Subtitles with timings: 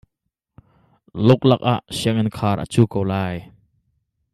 [1.25, 3.35] Luklak ah sianginn khar a cu ko lai.